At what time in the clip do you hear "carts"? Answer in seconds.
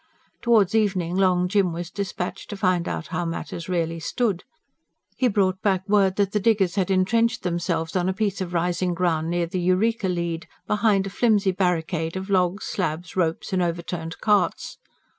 14.21-14.79